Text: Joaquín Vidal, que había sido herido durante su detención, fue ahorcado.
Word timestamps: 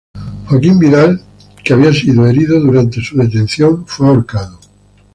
Joaquín 0.49 0.79
Vidal, 0.79 1.21
que 1.63 1.73
había 1.73 1.93
sido 1.93 2.25
herido 2.25 2.59
durante 2.59 3.03
su 3.03 3.15
detención, 3.19 3.85
fue 3.85 4.07
ahorcado. 4.07 4.59